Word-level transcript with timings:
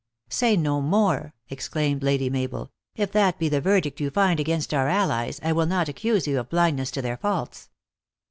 "Say 0.29 0.57
no 0.57 0.81
more," 0.81 1.35
exclaimed 1.49 2.01
Lady 2.01 2.27
Mabel." 2.27 2.71
If 2.95 3.11
that 3.11 3.37
be 3.37 3.49
the 3.49 3.61
verdict 3.61 3.99
you 3.99 4.09
find 4.09 4.39
against 4.39 4.73
our 4.73 4.87
allies, 4.87 5.39
I 5.43 5.51
will 5.51 5.67
not 5.67 5.87
accuse 5.89 6.25
you 6.25 6.39
of 6.39 6.49
blindness 6.49 6.89
to 6.93 7.03
their 7.03 7.17
faults. 7.17 7.69